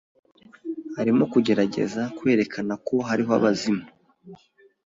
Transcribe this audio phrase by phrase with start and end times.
[0.99, 3.83] Arimo kugerageza kwerekana ko hariho abazimu.